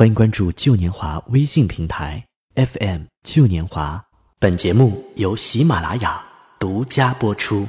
[0.00, 4.02] 欢迎关注旧年华微信平台 FM 旧年华。
[4.38, 6.24] 本节目由喜马拉雅
[6.58, 7.68] 独家播出。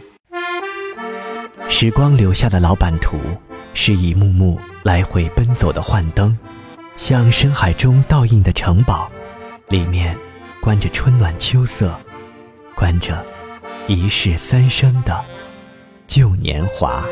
[1.68, 3.18] 时光留下的老版图，
[3.74, 6.40] 是一幕幕来回奔走的幻灯，
[6.96, 9.12] 像深海中倒映的城堡，
[9.68, 10.16] 里面
[10.62, 12.00] 关着春暖秋色，
[12.76, 13.26] 关着
[13.90, 15.22] 一世三生的
[16.08, 17.04] 旧年华。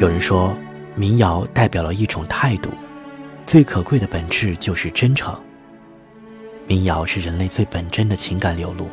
[0.00, 0.56] 有人说，
[0.96, 2.70] 民谣代表了一种态度，
[3.46, 5.38] 最可贵的本质就是真诚。
[6.66, 8.86] 民谣是人类最本真的情感流露，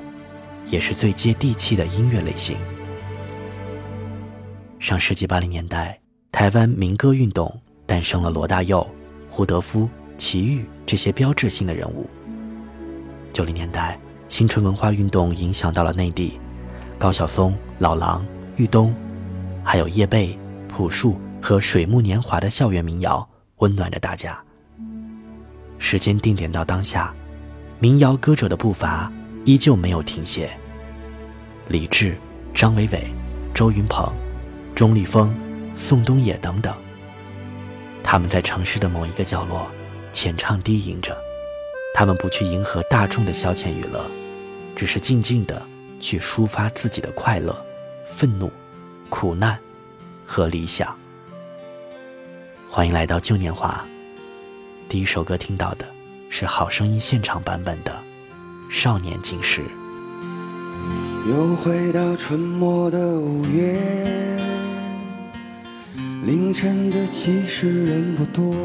[0.66, 2.58] 也是最接地气的音乐类型。
[4.80, 5.98] 上世纪八零年代，
[6.30, 8.86] 台湾民歌运动诞生了罗大佑、
[9.30, 9.88] 胡德夫、
[10.18, 12.06] 齐豫这些标志性的人物。
[13.32, 16.38] 九零年代，青春文化运动影响到了内地，
[17.00, 18.26] 高晓松、老狼、
[18.58, 18.94] 玉东，
[19.64, 20.38] 还有叶蓓。
[20.68, 24.38] 朴树和水木年华的校园民谣温暖着大家。
[25.80, 27.14] 时间定点到当下，
[27.80, 29.12] 民谣歌者的步伐
[29.46, 30.50] 依旧没有停歇。
[31.68, 32.18] 李志、
[32.54, 33.14] 张伟伟、
[33.54, 34.12] 周云鹏、
[34.74, 35.36] 钟立风、
[35.76, 36.76] 宋冬野等等，
[38.04, 39.68] 他们在城市的某一个角落
[40.12, 41.16] 浅唱低吟着。
[41.94, 44.06] 他们不去迎合大众的消遣娱乐，
[44.76, 45.62] 只是静静的
[46.00, 47.56] 去抒发自己的快乐、
[48.14, 48.52] 愤怒、
[49.10, 49.58] 苦难。
[50.28, 50.94] 和理想。
[52.70, 53.84] 欢迎来到旧年华。
[54.90, 55.86] 第一首歌听到的
[56.30, 57.92] 是好声音现场版本的
[58.70, 59.62] 《少年锦时》。
[61.30, 63.78] 又回到春末的五月，
[66.24, 68.56] 凌晨的集市人不多，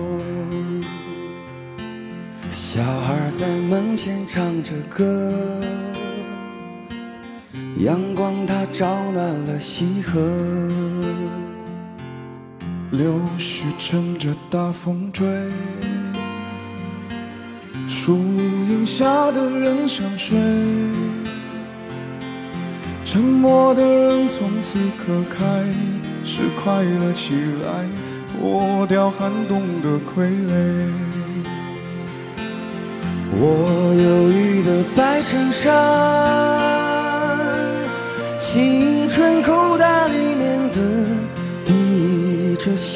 [2.50, 5.32] 小孩在门前唱着歌，
[7.78, 10.20] 阳光它照暖了溪河。
[12.92, 15.26] 柳絮乘着大风追，
[17.88, 18.19] 树
[18.69, 20.36] 荫下的人想睡，
[23.02, 25.64] 沉默的人从此刻开
[26.22, 27.32] 始快乐起
[27.64, 27.86] 来，
[28.38, 30.92] 脱掉寒冬的傀儡。
[33.34, 35.72] 我忧郁的白衬衫，
[38.38, 41.12] 青春口袋里面的。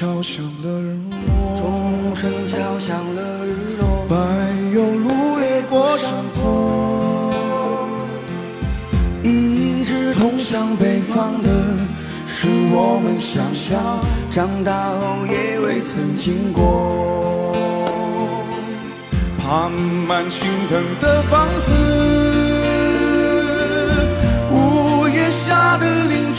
[0.00, 0.96] 敲响了日
[1.26, 4.06] 落，钟声敲响了日落。
[4.08, 4.16] 柏
[4.72, 7.30] 油路越过山坡，
[9.22, 11.50] 一直通向北方的
[12.26, 14.00] 是我们想象，
[14.30, 17.52] 长大后也未曾经过。
[19.36, 21.72] 爬满青藤的房子，
[24.50, 26.19] 屋檐下的邻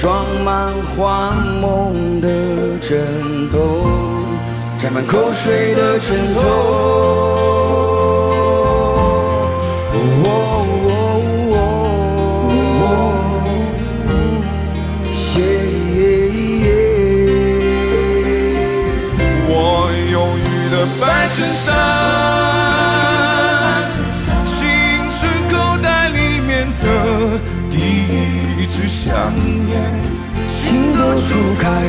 [0.00, 2.28] 装满幻梦的
[2.80, 3.84] 枕头，
[4.78, 7.07] 沾满口水的枕头。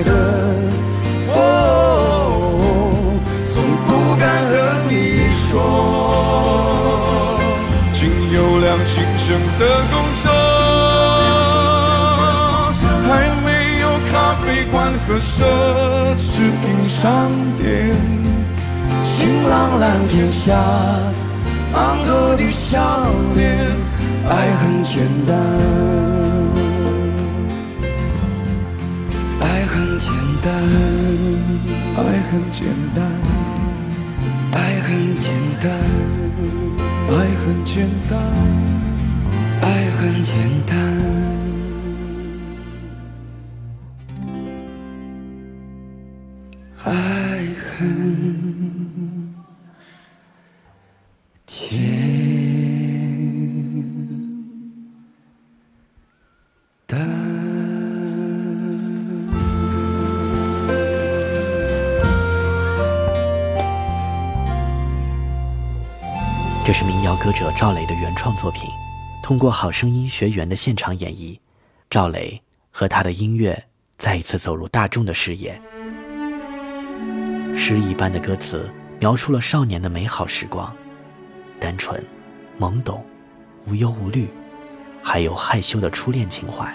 [0.03, 0.11] 的，
[1.33, 1.37] 哦，
[3.51, 3.53] 从
[3.87, 4.51] 不敢和
[4.89, 4.93] 你
[5.47, 5.53] 说，
[7.93, 7.99] 仅
[8.31, 9.25] 有两情深
[9.57, 9.61] 的
[9.91, 10.23] 公车，
[13.07, 13.09] 还
[13.43, 13.47] 没
[13.81, 14.13] 有咖
[14.43, 14.73] 啡馆
[15.05, 15.27] 和奢
[16.17, 16.27] 侈
[16.61, 17.67] 品商店，
[19.03, 19.07] 晴
[19.49, 20.55] 朗蓝天下，
[21.73, 22.77] 昂头的笑
[23.35, 23.57] 脸，
[24.29, 25.35] 爱很简单，
[29.79, 30.11] 很简
[30.43, 30.51] 单，
[31.95, 31.99] 爱
[32.29, 32.99] 很简单，
[34.51, 34.91] 爱很
[35.21, 35.31] 简
[35.61, 35.71] 单，
[37.07, 38.19] 爱很简单。
[39.61, 40.33] 爱很简
[40.65, 41.58] 单。
[67.21, 68.69] 歌者赵雷的原创作品。
[69.21, 71.37] 通过好声音学员的现场演绎，
[71.89, 73.61] 赵雷和他的音乐
[73.97, 75.61] 再一次走入大众的视野。
[77.57, 78.69] 诗一般的歌词
[78.99, 80.73] 描述了少年的美好时光，
[81.59, 82.01] 单纯、
[82.57, 83.05] 懵懂、
[83.67, 84.29] 无忧无虑，
[85.03, 86.73] 还有害羞的初恋情怀。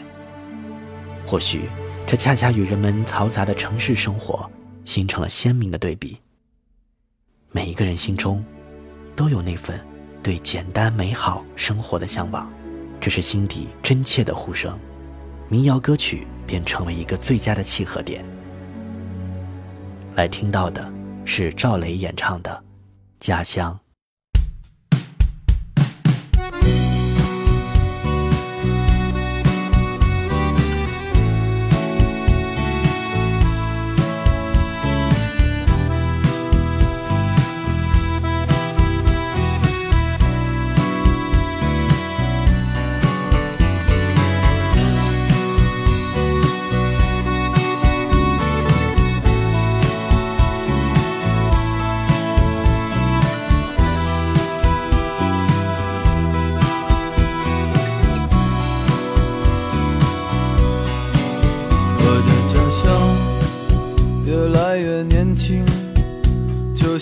[1.25, 1.71] 或许，
[2.07, 4.49] 这恰恰与人们嘈杂的城市生活
[4.85, 6.19] 形成了鲜明的对比。
[7.51, 8.45] 每一个人心中，
[9.17, 9.81] 都有那份
[10.25, 12.51] 对简单美好生活的向往，
[12.99, 14.77] 这是心底真切的呼声。
[15.51, 18.25] 民谣歌曲便成为一个最佳的契合点。
[20.15, 20.91] 来听到的
[21.27, 22.51] 是赵雷演唱的
[23.21, 23.79] 《家乡》。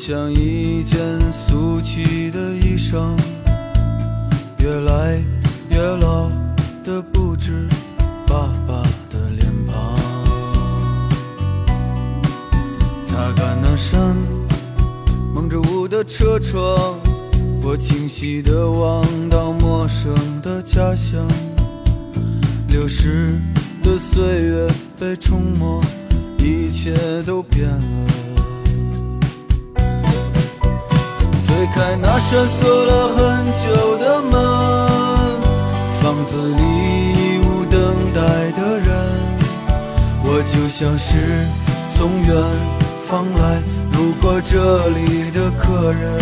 [0.05, 1.22] 像一件
[42.32, 42.43] 远
[43.06, 43.61] 方来
[43.93, 46.19] 路过这里的客人。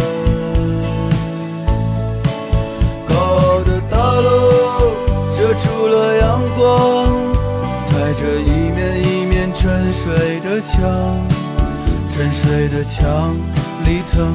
[3.08, 4.90] 高傲的大楼
[5.36, 7.16] 遮住了阳光，
[7.82, 10.81] 踩着一面一面沉睡的墙，
[12.08, 13.36] 沉睡的墙
[13.84, 14.34] 里曾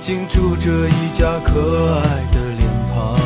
[0.00, 2.00] 经住着一家可爱
[2.32, 2.62] 的脸
[2.94, 3.16] 庞。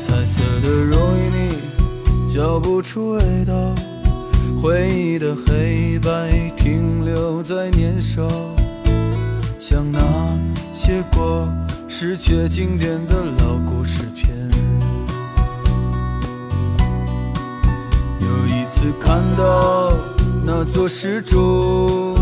[0.00, 1.38] 彩色的容易腻，
[2.28, 3.52] 嚼不出味道，
[4.60, 8.28] 回忆的黑白停留在年少，
[9.56, 10.00] 像那
[10.72, 11.48] 些过
[11.86, 14.28] 时却经典的老故事片。
[18.20, 19.92] 有一次看到
[20.44, 22.18] 那座石柱，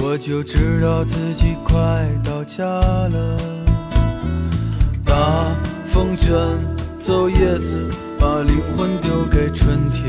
[0.00, 3.38] 我就知道自己快到家了。
[5.06, 6.36] 大风卷
[6.98, 10.04] 走叶子，把灵魂丢给春天。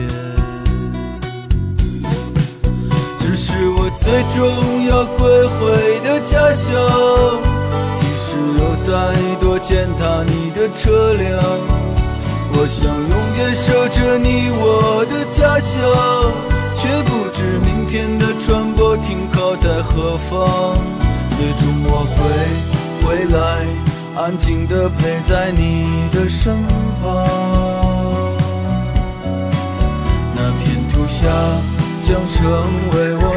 [3.38, 6.74] 是我最终要归回的家乡，
[8.00, 8.90] 即使有再
[9.40, 11.40] 多践踏你的车辆，
[12.52, 15.78] 我想永远守着你我的家乡，
[16.76, 20.76] 却不知明天的船舶停靠在何方。
[21.38, 22.18] 最终我会
[23.06, 23.38] 回来，
[24.16, 26.58] 安静地陪在你的身
[27.04, 27.06] 旁。
[30.34, 31.22] 那片土下
[32.08, 32.46] 将成
[32.92, 33.37] 为我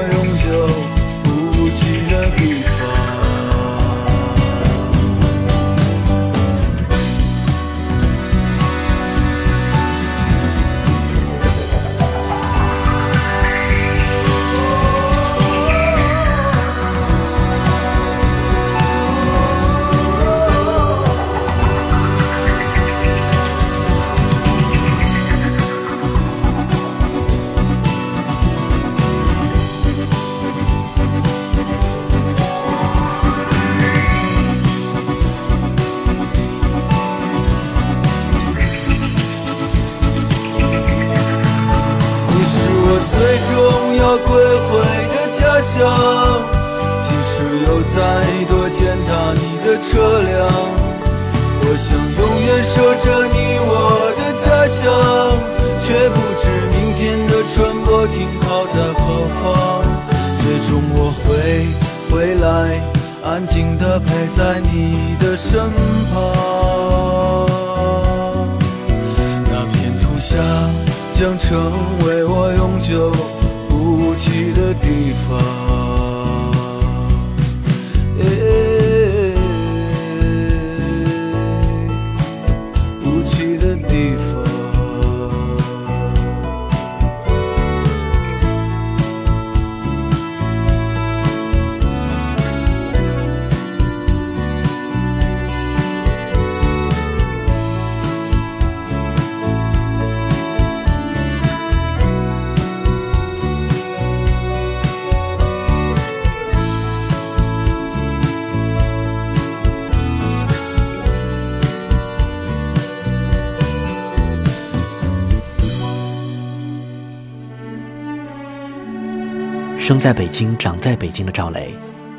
[120.00, 121.74] 在北京、长在北京的赵雷，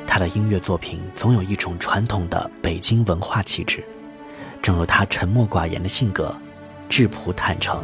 [0.06, 3.84] 他的音乐作品总有一种传统的北京文化气质，
[4.62, 6.38] 正如他沉默寡言的性格，
[6.88, 7.84] 质朴坦诚。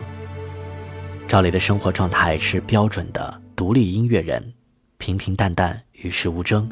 [1.27, 4.53] 赵雷的生活状态是标准的独立音乐人，
[4.99, 6.69] 平平淡淡，与世无争。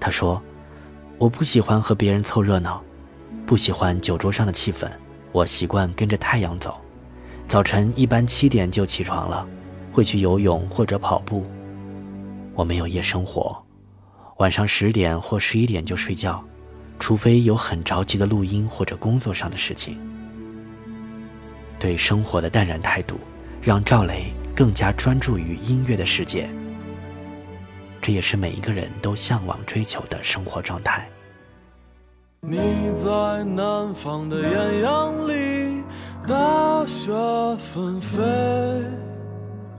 [0.00, 0.42] 他说
[1.16, 2.82] ：“我不喜欢和别人凑热闹，
[3.46, 4.90] 不喜欢酒桌上的气氛，
[5.30, 6.76] 我习惯跟着太阳走。
[7.46, 9.46] 早晨一般七点就起床了，
[9.92, 11.46] 会去游泳或者跑步。”
[12.58, 13.56] 我没有夜生活，
[14.38, 16.42] 晚上十点或十一点就睡觉，
[16.98, 19.96] 除非有很着急的录音或者工作上的事情。
[21.78, 23.20] 对生活的淡然态度，
[23.62, 26.50] 让赵雷更加专注于音乐的世界。
[28.02, 31.08] 这也是每一个人都向往追求的生活状态。
[32.40, 32.56] 你
[32.92, 35.84] 在南方的艳阳里，
[36.26, 37.12] 大雪
[37.56, 39.07] 纷飞。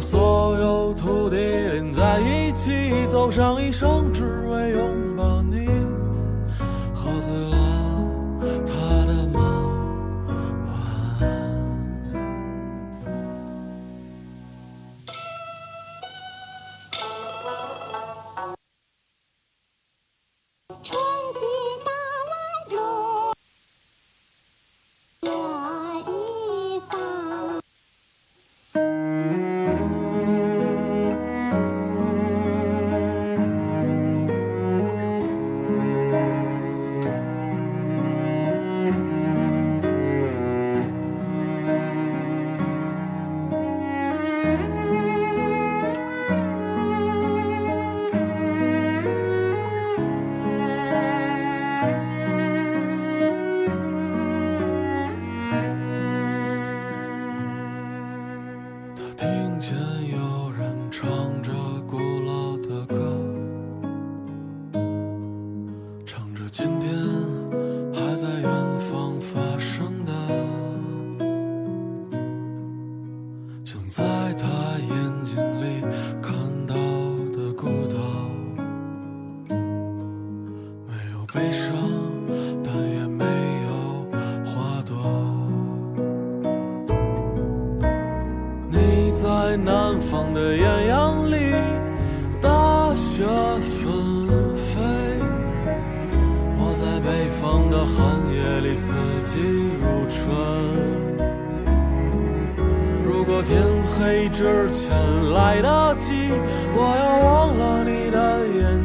[0.00, 2.70] 所有土地连在一起，
[3.06, 5.66] 走上一生，只为拥抱你，
[6.94, 7.87] 喝醉了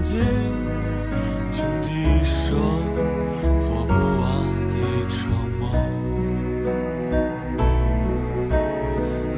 [0.03, 0.19] 的眼睛，
[1.51, 2.57] 穷极一生
[3.61, 4.23] 做不完
[4.75, 5.17] 一场
[5.59, 5.61] 梦。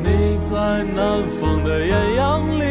[0.03, 0.05] 你
[0.39, 2.63] 在南方的艳阳里，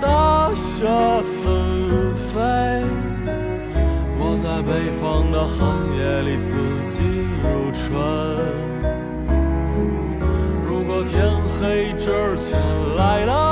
[0.00, 0.86] 大雪
[1.22, 2.40] 纷飞；
[4.18, 5.56] 我在北方的寒
[5.98, 6.56] 夜里，四
[6.88, 7.02] 季
[7.42, 7.84] 如春。
[10.66, 11.14] 如果天
[11.60, 12.04] 黑之
[12.38, 12.58] 前
[12.96, 13.45] 来了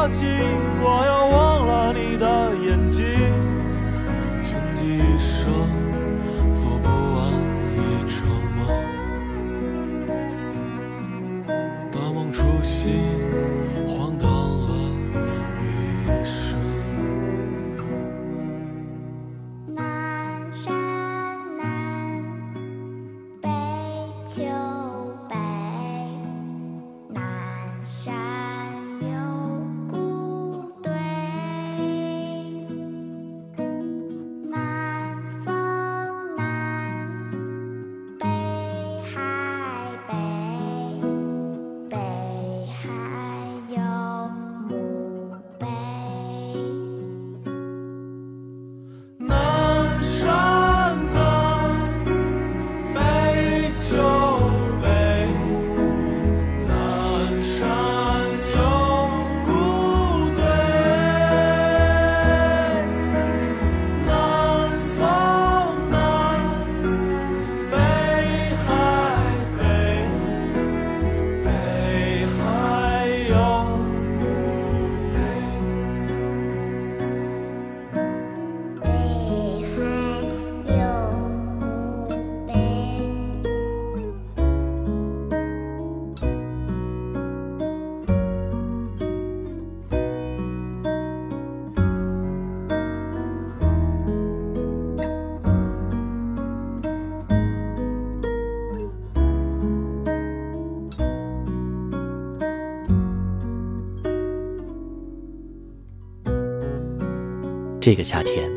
[107.85, 108.51] 这个夏天，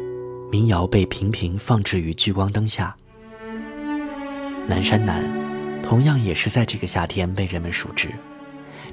[0.49, 2.95] 民谣被频频放置于聚光灯下。
[4.69, 5.21] 南山南，
[5.83, 8.07] 同样也是在这个夏天被人们熟知。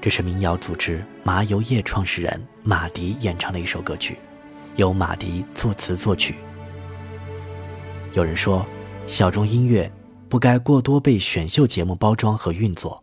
[0.00, 4.18] 这是民谣组织麻油叶创始人马迪演唱的一首歌曲，
[4.74, 6.34] 由马迪作词作曲。
[8.12, 8.66] 有人说，
[9.06, 9.88] 小众音乐
[10.28, 13.00] 不该过多被选秀节目包装和运作，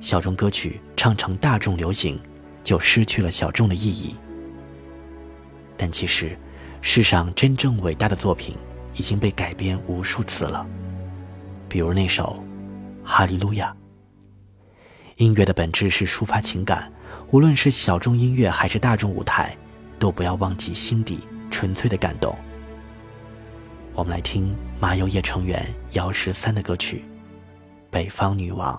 [0.00, 2.18] 小众歌曲唱成大众流行，
[2.64, 4.16] 就失去了小众的意义。
[5.78, 6.36] 但其实，
[6.82, 8.56] 世上真正伟大的作品
[8.94, 10.66] 已经被改编无数次了，
[11.68, 12.42] 比如那首
[13.06, 13.72] 《哈利路亚》。
[15.16, 16.92] 音乐的本质是抒发情感，
[17.30, 19.56] 无论是小众音乐还是大众舞台，
[19.98, 22.36] 都不要忘记心底纯粹的感动。
[23.94, 26.98] 我们来听麻油叶成员姚十三的歌曲
[27.90, 28.76] 《北方女王》。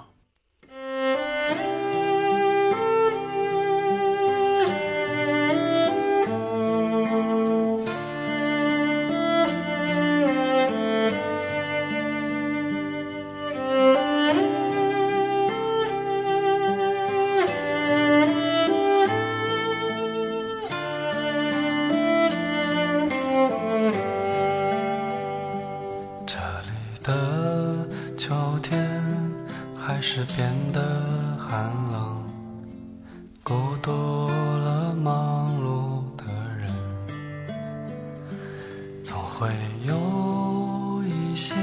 [39.40, 39.48] 会
[39.88, 41.56] 有一些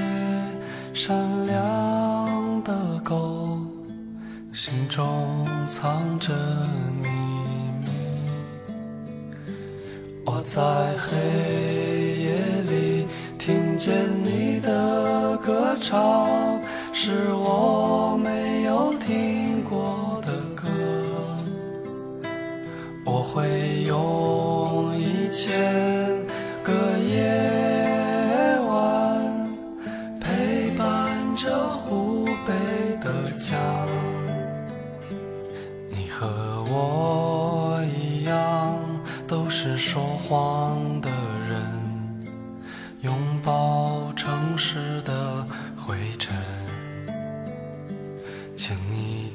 [0.94, 1.14] 善
[1.46, 3.58] 良的狗
[4.50, 6.32] 心中藏着
[7.02, 7.06] 秘
[7.82, 7.90] 密。
[10.24, 10.62] 我在
[10.96, 11.18] 黑
[12.22, 12.38] 夜
[12.70, 13.06] 里
[13.38, 16.58] 听见你的歌唱
[16.94, 20.66] 是我没有听过的歌。
[23.04, 25.85] 我会用一切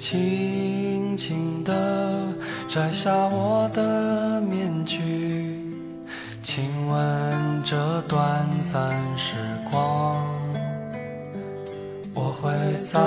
[0.02, 2.34] 轻轻地
[2.68, 4.98] 摘下我的面具，
[6.42, 9.36] 亲吻这短暂时
[9.70, 10.26] 光。
[12.16, 13.00] 我会在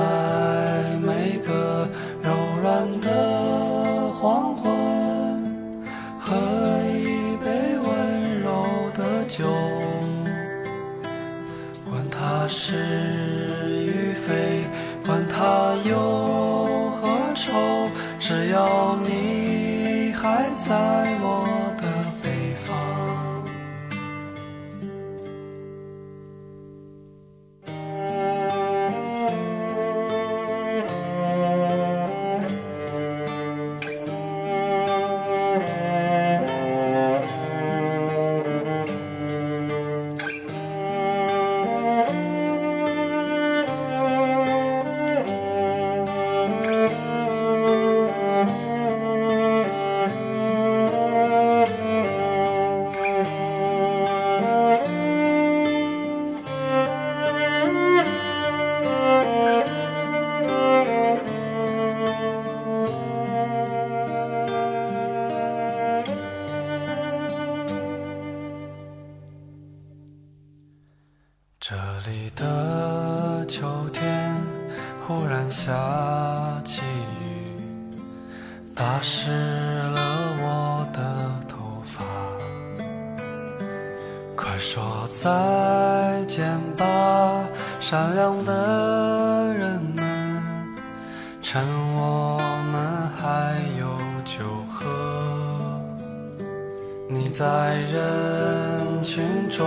[97.45, 99.67] 在人群中。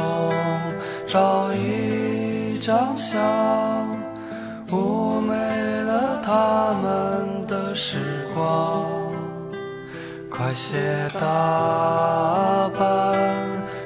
[1.06, 3.22] 找一张相，
[4.68, 5.36] 妩媚
[5.84, 8.84] 了他们的时光。
[10.28, 13.16] 快些打扮，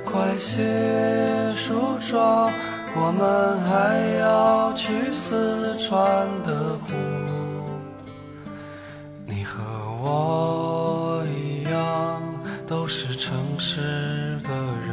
[0.06, 2.49] 快些梳妆，
[2.95, 6.93] 我们还要去四川的湖。
[9.27, 9.60] 你和
[10.01, 10.70] 我
[13.71, 14.49] 城市的
[14.86, 14.91] 人。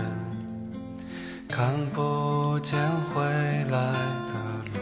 [1.48, 2.78] 看不见
[3.12, 3.24] 回
[3.72, 3.76] 来
[4.28, 4.32] 的
[4.72, 4.78] 路，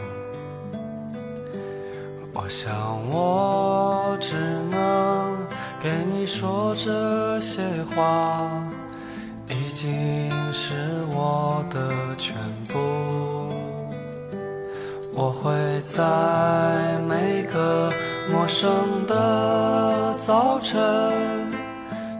[2.35, 2.69] 我想
[3.09, 4.35] 我只
[4.69, 5.35] 能
[5.79, 7.63] 给你说这些
[7.95, 8.47] 话，
[9.49, 10.75] 已经是
[11.09, 12.35] 我的全
[12.67, 12.77] 部。
[15.11, 17.91] 我会在每个
[18.29, 18.69] 陌生
[19.07, 20.77] 的早晨，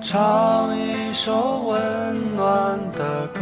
[0.10, 3.42] 唱一首温暖的歌。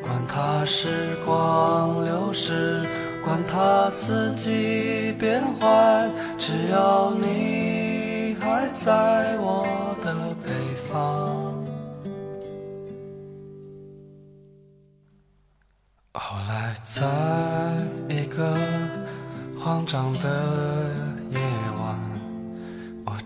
[0.00, 2.86] 管它时光流逝，
[3.24, 9.66] 管它四季变换，只要你还在我
[10.04, 10.14] 的
[10.46, 10.52] 北
[10.88, 11.52] 方。
[16.14, 17.04] 后来，在
[18.08, 18.56] 一个
[19.58, 20.94] 慌张的，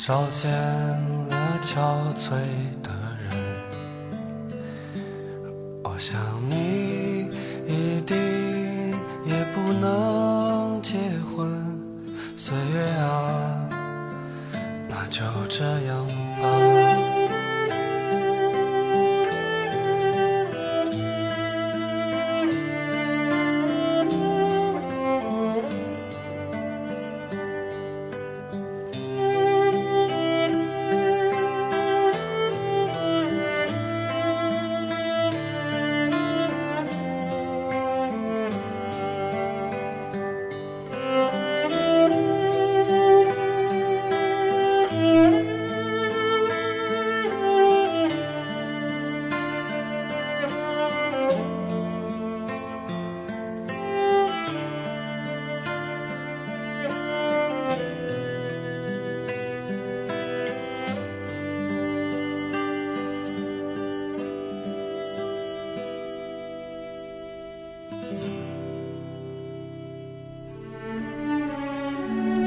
[0.05, 2.31] 找见了憔悴
[2.83, 2.91] 的
[3.23, 3.31] 人。
[5.85, 7.31] 我想你。
[7.65, 8.17] 一定
[9.25, 11.49] 也不能结婚，
[12.37, 13.69] 岁月啊，
[14.89, 16.05] 那就这样
[16.43, 16.82] 吧。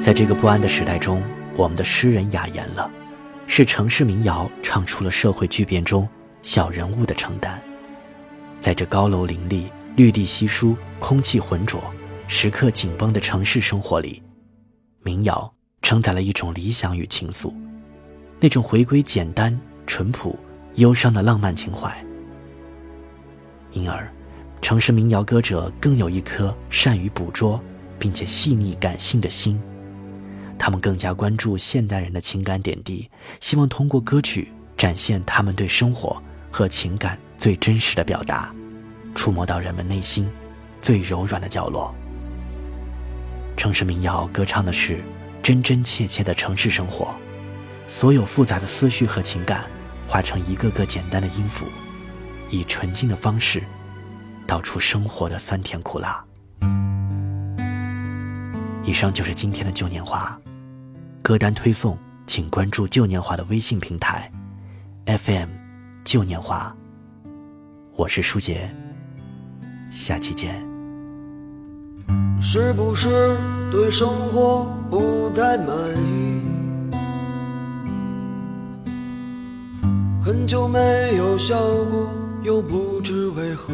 [0.05, 1.19] 在这个不安的时代中，
[1.55, 2.87] 我们的诗人雅言了，
[3.47, 6.07] 是城市民谣唱出了社会巨变中
[6.43, 7.59] 小人物的承担。
[8.61, 9.65] 在这高楼林立、
[9.95, 11.81] 绿地稀疏、空气浑浊、
[12.27, 14.21] 时刻紧绷的城市生活里，
[15.01, 17.51] 民谣承载了一种理想与情愫，
[18.39, 20.37] 那种回归简单、淳朴、
[20.75, 21.91] 忧伤的浪漫情怀。
[23.71, 24.07] 因而，
[24.61, 27.59] 城市民谣歌者更有一颗善于捕捉
[27.97, 29.59] 并且细腻感性的心。
[30.57, 38.53] 他们更加关注现代人的情感点滴，希望通过歌曲展现他们对生活和情感最真实的表达，
[39.13, 40.29] 触摸到人们内心
[40.81, 41.93] 最柔软的角落。
[43.57, 45.01] 城市民谣歌唱的是
[45.41, 47.13] 真真切切的城市生活，
[47.87, 49.65] 所有复杂的思绪和情感
[50.07, 51.65] 化成一个个简单的音符，
[52.49, 53.63] 以纯净的方式
[54.47, 56.23] 道出生活的酸甜苦辣。
[58.83, 60.39] 以上就是今天的旧年华，
[61.25, 64.31] 歌单推送请关注旧年华的微信平台
[65.07, 65.49] ，FM
[66.03, 66.71] 旧年华。
[67.95, 68.69] 我是舒杰，
[69.89, 70.63] 下期见。
[72.39, 73.35] 是不是
[73.71, 76.43] 对生活不太满意？
[80.21, 82.07] 很久没有笑过，
[82.43, 83.73] 又不知为何。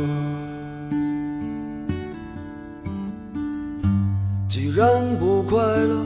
[4.47, 4.87] 既然
[5.19, 6.05] 不快乐，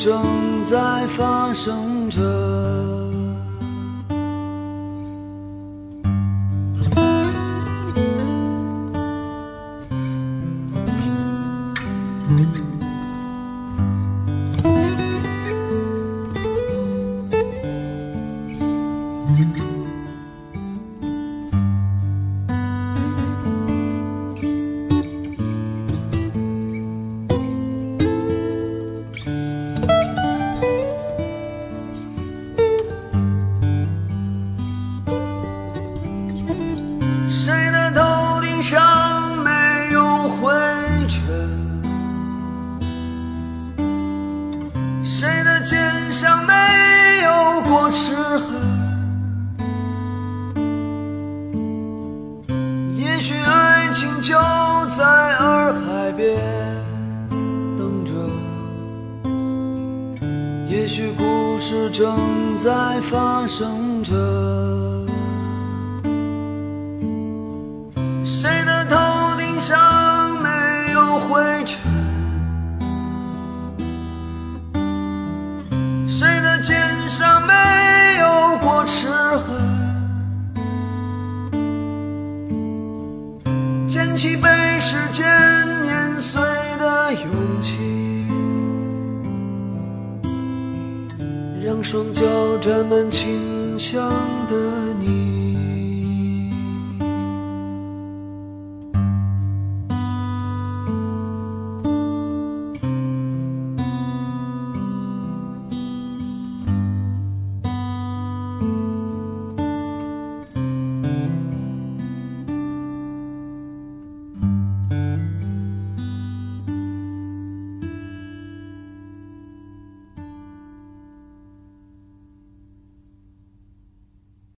[0.00, 2.89] 正在发生着。
[76.06, 76.76] 谁的肩
[77.08, 77.52] 上没
[78.20, 79.54] 有过齿痕？
[83.86, 84.48] 捡起被
[84.80, 85.26] 时间
[85.82, 86.40] 碾碎
[86.78, 87.76] 的勇气，
[91.64, 92.24] 让双脚
[92.60, 94.10] 沾满清香
[94.48, 94.89] 的。